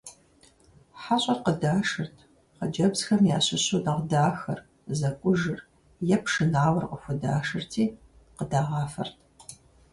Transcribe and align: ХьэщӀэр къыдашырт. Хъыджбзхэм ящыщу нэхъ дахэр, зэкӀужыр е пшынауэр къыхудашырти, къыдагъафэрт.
ХьэщӀэр 1.01 1.39
къыдашырт. 1.43 2.15
Хъыджбзхэм 2.57 3.21
ящыщу 3.37 3.79
нэхъ 3.85 4.03
дахэр, 4.11 4.59
зэкӀужыр 4.99 5.59
е 6.13 6.17
пшынауэр 6.23 6.83
къыхудашырти, 6.89 7.83
къыдагъафэрт. 8.37 9.17